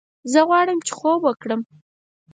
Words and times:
زه 0.31 0.39
غواړم 0.47 0.77
چې 0.85 0.91
خوب 0.97 1.19
وکړم 1.25 1.61